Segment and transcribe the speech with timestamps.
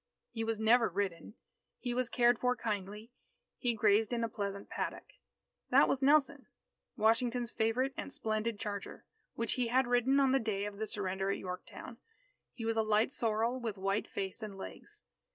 [0.31, 1.35] He was never ridden.
[1.77, 3.11] He was cared for kindly.
[3.59, 5.13] He grazed in a pleasant paddock.
[5.69, 6.47] That was Nelson,
[6.97, 11.29] Washington's favourite and splendid charger, which he had ridden on the day of the surrender
[11.29, 11.97] at Yorktown.
[12.51, 15.03] He was a light sorrel, with white face and legs.